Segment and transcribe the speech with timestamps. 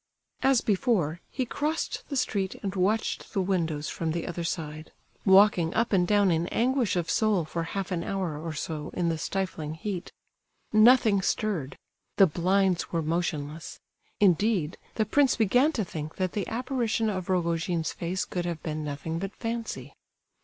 [0.41, 4.91] As before, he crossed the street and watched the windows from the other side,
[5.27, 9.09] walking up and down in anguish of soul for half an hour or so in
[9.09, 10.11] the stifling heat.
[10.73, 11.77] Nothing stirred;
[12.17, 13.79] the blinds were motionless;
[14.19, 18.83] indeed, the prince began to think that the apparition of Rogojin's face could have been
[18.83, 19.93] nothing but fancy.